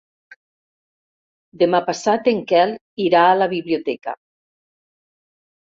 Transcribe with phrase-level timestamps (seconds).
[1.63, 2.75] Demà passat en Quel
[3.07, 4.19] irà a la biblioteca.